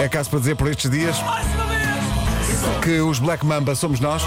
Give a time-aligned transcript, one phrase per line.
[0.00, 1.16] É caso para dizer por estes dias
[2.82, 4.22] que os Black Mamba somos nós.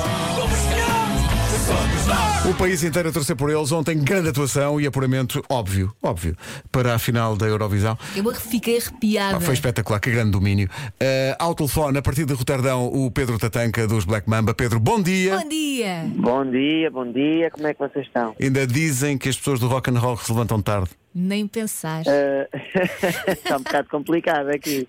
[2.50, 3.72] O país inteiro a torcer por eles.
[3.72, 6.36] Ontem, grande atuação e apuramento, óbvio, óbvio,
[6.72, 7.98] para a final da Eurovisão.
[8.16, 9.38] Eu fiquei arrepiada.
[9.38, 10.68] Ah, foi espetacular, que grande domínio.
[10.68, 14.54] Uh, ao telefone, a partir de Roterdão, o Pedro Tatanca dos Black Mamba.
[14.54, 15.38] Pedro, bom dia.
[15.38, 16.06] Bom dia.
[16.16, 18.36] Bom dia, bom dia, como é que vocês estão?
[18.42, 20.90] Ainda dizem que as pessoas do rock and roll se levantam tarde.
[21.14, 22.02] Nem pensar.
[22.02, 22.48] Uh,
[23.32, 24.88] está um bocado complicado aqui.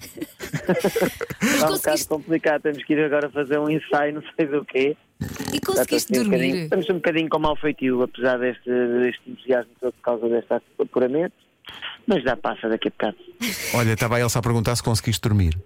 [1.43, 2.63] está um bocado complicado.
[2.63, 4.97] Temos que ir agora fazer um ensaio, não sei do quê.
[5.53, 6.65] E conseguiste um dormir?
[6.65, 11.35] estamos um bocadinho com mau feitio, apesar deste, deste entusiasmo todo por causa deste apuramento.
[12.07, 13.17] Mas já passa daqui a bocado.
[13.75, 15.57] Olha, estava a Elsa a perguntar se conseguiste dormir.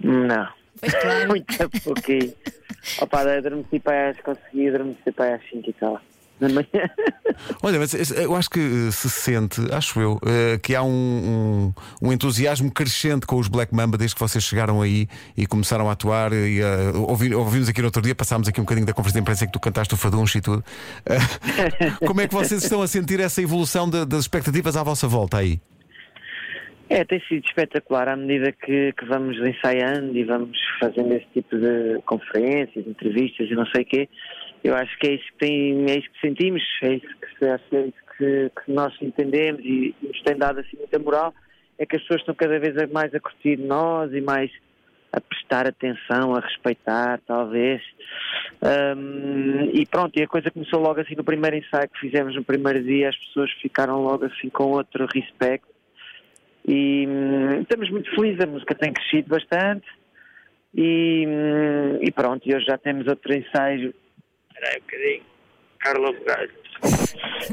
[0.00, 0.48] Não.
[1.28, 2.34] Muito pouquinho.
[3.00, 6.00] Opa, adormeci para as, consegui adormecer para as 5 e tal
[6.40, 6.90] na manhã.
[7.62, 12.08] Olha, mas eu acho que eh, se sente, acho eu, eh, que há um, um,
[12.08, 15.06] um, entusiasmo crescente com os Black Mamba desde que vocês chegaram aí
[15.36, 16.32] e começaram a atuar.
[16.32, 19.22] E, uh, ouvi, ouvimos aqui no outro dia, passámos aqui um bocadinho da conferência de
[19.22, 20.64] imprensa que tu cantaste o Faduncho e tudo.
[21.06, 25.06] Uh, como é que vocês estão a sentir essa evolução de, das expectativas à vossa
[25.06, 25.60] volta aí?
[26.90, 31.54] É, tem sido espetacular à medida que, que, vamos ensaiando e vamos fazendo esse tipo
[31.58, 34.08] de conferências, entrevistas e não sei o quê.
[34.62, 37.86] Eu acho que é isso que, tem, é isso que sentimos, é isso que, é
[37.86, 41.34] isso que, que nós entendemos e, nos tem dado assim muita moral,
[41.78, 44.50] é que as pessoas estão cada vez mais a curtir nós e mais
[45.12, 47.80] a prestar atenção, a respeitar, talvez.
[48.62, 52.44] Um, e pronto, e a coisa começou logo assim no primeiro ensaio que fizemos no
[52.44, 55.66] primeiro dia, as pessoas ficaram logo assim com outro respeito.
[56.66, 59.86] E hum, estamos muito felizes, a música tem crescido bastante.
[60.74, 63.94] E, hum, e pronto, e hoje já temos outro ensaio
[64.58, 65.22] Espera aí um bocadinho.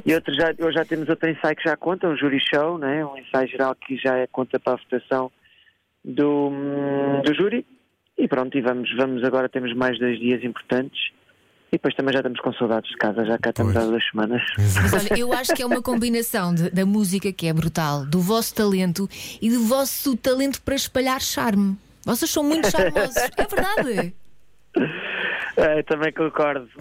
[0.05, 3.05] E outro já, hoje já temos outro ensaio que já conta, um júri show, né?
[3.05, 5.31] um ensaio geral que já é conta para a votação
[6.03, 6.51] do,
[7.23, 7.65] do júri.
[8.17, 11.11] E pronto, e vamos, vamos agora, temos mais dois dias importantes.
[11.67, 14.41] E depois também já estamos com saudades de casa, já cá estamos há duas semanas.
[14.57, 18.21] Mas olha, eu acho que é uma combinação de, da música que é brutal, do
[18.21, 19.09] vosso talento
[19.41, 21.77] e do vosso talento para espalhar charme.
[22.05, 24.15] Vocês são muito charmosos, é verdade.
[25.57, 26.67] É, também concordo.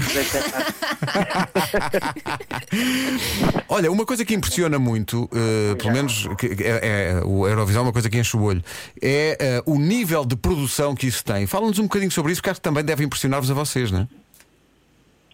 [3.69, 6.27] Olha, uma coisa que impressiona muito, uh, pelo menos
[6.61, 8.63] é, é, o Eurovisão, uma coisa que enche o olho,
[9.01, 11.47] é uh, o nível de produção que isso tem.
[11.47, 14.09] Fala-nos um bocadinho sobre isso, porque acho que também deve impressionar-vos a vocês, não é?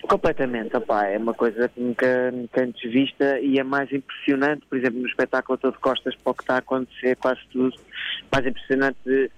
[0.08, 4.76] Completamente, opa, é uma coisa que nunca, nunca antes vista e é mais impressionante, por
[4.76, 7.76] exemplo, no espetáculo todo costas para o que está a acontecer, quase tudo,
[8.32, 9.30] mais impressionante de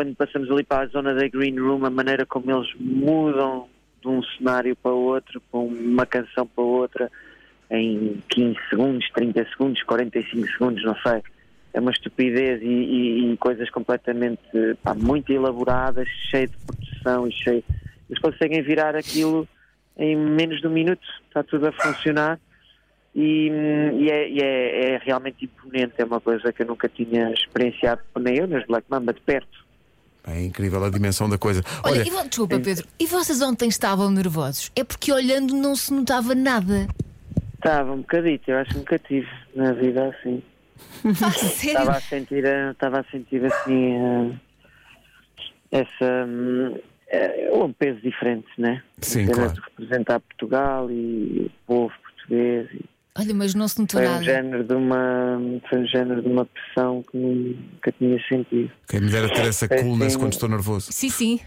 [0.00, 3.68] quando passamos ali para a zona da Green Room, a maneira como eles mudam
[4.00, 7.10] de um cenário para outro, com uma canção para outra,
[7.70, 11.22] em 15 segundos, 30 segundos, 45 segundos, não sei.
[11.74, 14.40] É uma estupidez e, e, e coisas completamente
[14.82, 17.64] pá, muito elaboradas, cheio de produção e cheio.
[18.08, 19.46] Eles conseguem virar aquilo
[19.98, 22.40] em menos de um minuto, está tudo a funcionar.
[23.14, 23.50] E,
[23.98, 28.00] e, é, e é, é, realmente imponente, é uma coisa que eu nunca tinha experienciado,
[28.18, 29.59] nem eu, nas Black Mamba, de perto.
[30.26, 31.62] É incrível a dimensão da coisa.
[31.82, 34.70] Olha, Olha e, desculpa, Pedro, e vocês ontem estavam nervosos?
[34.76, 36.86] É porque olhando não se notava nada.
[37.54, 40.42] Estava um bocadito, eu acho que nunca tive na vida assim.
[41.22, 41.78] Ah, sério?
[41.78, 44.40] Estava a sentir, estava a sentir assim uh,
[45.70, 48.82] essa uh, um peso diferente, né?
[48.98, 49.52] Sim, claro.
[49.52, 52.68] De representar Portugal e o povo português.
[52.74, 52.84] E...
[53.18, 54.20] Olha, mas não se notou foi nada.
[54.20, 58.70] Um género de uma, foi um género de uma pressão que nunca tinha sentido.
[58.88, 60.92] Quem me dera ter essa coolness quando estou nervoso.
[60.92, 61.40] Sim, sim.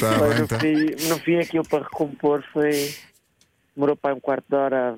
[0.00, 0.58] tá bem, no, tá.
[0.60, 2.94] fim, no fim, aquilo para recompor foi.
[3.74, 4.96] Demorou para um quarto de hora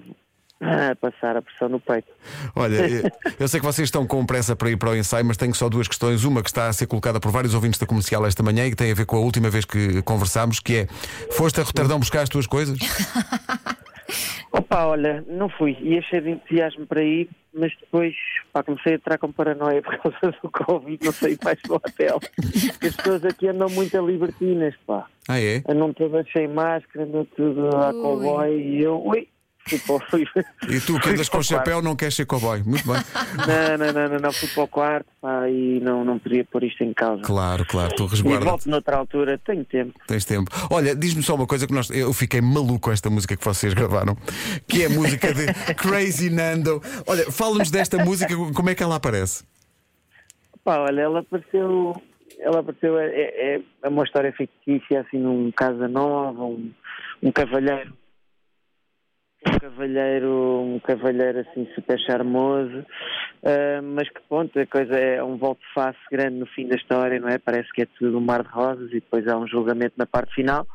[0.61, 2.09] a passar a pressão no peito.
[2.55, 2.77] Olha,
[3.39, 5.69] eu sei que vocês estão com pressa para ir para o ensaio, mas tenho só
[5.69, 6.25] duas questões.
[6.25, 8.77] Uma que está a ser colocada por vários ouvintes da comercial esta manhã e que
[8.77, 10.87] tem a ver com a última vez que conversámos, que é:
[11.33, 12.79] foste a Roterdão buscar as tuas coisas?
[14.77, 15.75] Opa, olha, não fui.
[15.81, 18.15] Ia cheio de entusiasmo para ir, mas depois
[18.53, 22.21] pá, comecei a entrar com paranoia por causa do Covid, não saí mais do hotel.
[22.87, 25.07] As pessoas aqui andam muito a libertinas, pá.
[25.27, 25.63] Ah, é?
[25.67, 29.27] Andam todas sem máscara, andam tudo a cowboy e eu, ui,
[29.69, 32.63] e tu que andas com chapéu não queres ser cowboy.
[32.65, 33.03] Muito bem.
[33.47, 34.33] Não, não, não, não, não.
[34.33, 37.23] fui para o quarto pá, e não, não podia pôr isto em causa.
[37.23, 38.45] Claro, claro, tu resguarda.
[38.45, 39.99] E volto noutra altura, tenho tempo.
[40.07, 40.51] Tens tempo.
[40.71, 41.91] Olha, diz-me só uma coisa que nós.
[41.91, 44.17] Eu fiquei maluco com esta música que vocês gravaram,
[44.69, 46.81] que é a música de Crazy Nando.
[47.07, 49.45] Olha, fala-nos desta música, como é que ela aparece?
[50.63, 52.01] Pá, olha, ela apareceu.
[52.39, 56.71] Ela apareceu, é, é, é uma história fictícia, assim, num Casa Nova, um,
[57.23, 57.93] um cavalheiro
[59.61, 65.61] cavalheiro, um cavalheiro assim super charmoso, uh, mas que ponto, a coisa é um volto
[65.61, 67.39] de face grande no fim da história, não é?
[67.39, 70.35] Parece que é tudo um mar de rosas e depois há um julgamento na parte
[70.35, 70.67] final.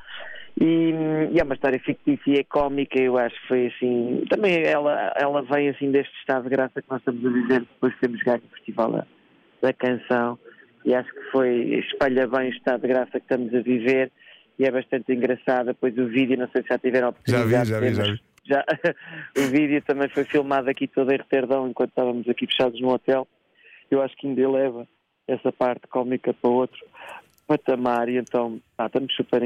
[0.60, 0.94] E,
[1.32, 4.26] e, é uma história fictícia e é cómica, eu acho que foi assim.
[4.30, 7.94] Também ela, ela vem assim deste estado de graça que nós estamos a viver depois
[7.94, 9.08] de termos ganho o Festival da,
[9.62, 10.38] da Canção.
[10.84, 14.12] E acho que foi, espalha bem o estado de graça que estamos a viver
[14.60, 15.68] e é bastante engraçado.
[15.68, 17.50] Depois o vídeo, não sei se já tiveram a oportunidade.
[17.50, 18.31] Já vi, já vi, já vi.
[18.44, 18.64] Já,
[19.38, 23.28] o vídeo também foi filmado aqui todo em Reterdão enquanto estávamos aqui fechados no hotel.
[23.90, 24.88] Eu acho que ainda eleva
[25.28, 26.86] essa parte cómica para outro
[27.48, 29.42] patamar e então ah, estamos super,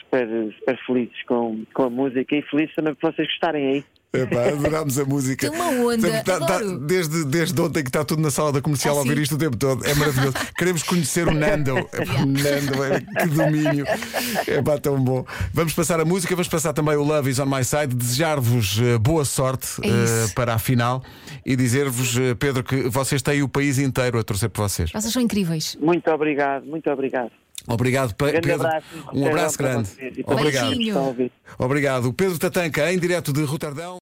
[0.00, 3.84] super, super felizes com, com a música e felizes também por vocês gostarem aí.
[4.10, 5.50] Epá, adorámos a música.
[5.50, 8.94] Tem uma onda, Tá- tá- desde, desde ontem que está tudo na sala da comercial
[8.94, 9.22] a Ah, ouvir sim?
[9.22, 9.84] isto o tempo todo.
[9.86, 10.34] É maravilhoso.
[10.56, 11.76] Queremos conhecer o Nando.
[11.92, 13.84] Epá, Nando, é, que domínio.
[14.46, 15.26] É pá, tão bom.
[15.52, 17.94] Vamos passar a música, vamos passar também o Love is on my side.
[17.94, 21.02] Desejar-vos eh, boa sorte É eh, para a final
[21.44, 24.90] e dizer-vos, eh, Pedro, que vocês têm o país inteiro a torcer por vocês.
[24.90, 25.76] Vocês são incríveis.
[25.80, 27.30] Muito obrigado, muito obrigado.
[27.70, 28.54] Obrigado, Pedro.
[28.54, 28.86] abraço.
[29.12, 29.90] Um abraço grande.
[30.00, 30.96] e Obrigado.
[30.96, 31.30] a ouvir.
[31.58, 32.12] Obrigado.
[32.14, 33.96] Pedro Tatanca, em direto de Roterdão.